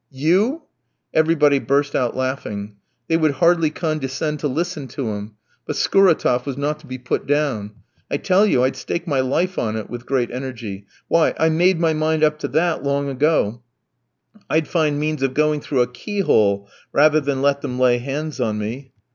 [0.09, 0.63] "You?"
[1.13, 2.77] Everybody burst out laughing.
[3.07, 5.35] They would hardly condescend to listen to him;
[5.67, 7.73] but Skouratof was not to be put down.
[8.09, 10.87] "I tell you I'd stake my life on it!" with great energy.
[11.07, 13.61] "Why, I made my mind up to that long ago.
[14.49, 18.39] I'd find means of going through a key hole rather than let them lay hands
[18.39, 18.93] on me."